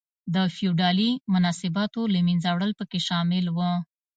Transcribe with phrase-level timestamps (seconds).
[0.33, 3.57] د فیوډالي مناسباتو له منځه وړل پکې شامل و.